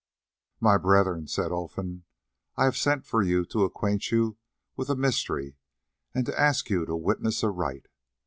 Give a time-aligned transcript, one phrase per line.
[0.59, 2.05] "My brethren," said Olfan,
[2.57, 4.35] "I have sent for you to acquaint you
[4.75, 5.57] with a mystery
[6.15, 7.87] and to ask you to witness a rite.